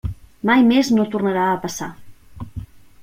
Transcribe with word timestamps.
Mai 0.49 0.63
més 0.71 0.89
no 0.95 1.05
tornarà 1.15 1.43
a 1.51 1.59
passar. 1.67 1.91